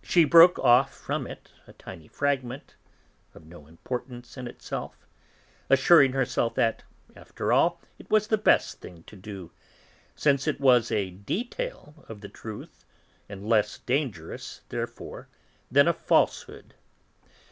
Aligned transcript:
She 0.00 0.22
broke 0.24 0.60
off 0.60 0.94
from 0.94 1.26
it 1.26 1.50
a 1.66 1.72
tiny 1.72 2.06
fragment, 2.06 2.76
of 3.34 3.46
no 3.46 3.66
importance 3.66 4.36
in 4.36 4.46
itself, 4.46 5.08
assuring 5.68 6.12
herself 6.12 6.54
that, 6.54 6.84
after 7.16 7.52
all, 7.52 7.80
it 7.98 8.08
was 8.08 8.28
the 8.28 8.38
best 8.38 8.80
thing 8.80 9.02
to 9.08 9.16
do, 9.16 9.50
since 10.14 10.46
it 10.46 10.60
was 10.60 10.92
a 10.92 11.10
detail 11.10 11.96
of 12.08 12.20
the 12.20 12.28
truth, 12.28 12.84
and 13.28 13.44
less 13.44 13.78
dangerous, 13.78 14.60
therefore, 14.68 15.26
than 15.68 15.88
a 15.88 15.92
falsehood. 15.92 16.74